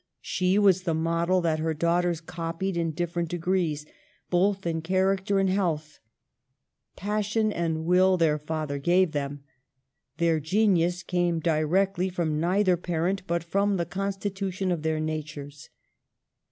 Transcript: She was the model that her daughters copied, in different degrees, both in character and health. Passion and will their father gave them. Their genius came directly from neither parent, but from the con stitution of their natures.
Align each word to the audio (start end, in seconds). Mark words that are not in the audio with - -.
She 0.23 0.57
was 0.57 0.81
the 0.81 0.95
model 0.95 1.41
that 1.41 1.59
her 1.59 1.75
daughters 1.75 2.21
copied, 2.21 2.75
in 2.75 2.89
different 2.89 3.29
degrees, 3.29 3.85
both 4.31 4.65
in 4.65 4.81
character 4.81 5.37
and 5.37 5.47
health. 5.47 5.99
Passion 6.95 7.51
and 7.53 7.85
will 7.85 8.17
their 8.17 8.39
father 8.39 8.79
gave 8.79 9.11
them. 9.11 9.43
Their 10.17 10.39
genius 10.39 11.03
came 11.03 11.39
directly 11.39 12.09
from 12.09 12.39
neither 12.39 12.77
parent, 12.77 13.21
but 13.27 13.43
from 13.43 13.77
the 13.77 13.85
con 13.85 14.11
stitution 14.11 14.73
of 14.73 14.81
their 14.81 14.99
natures. 14.99 15.69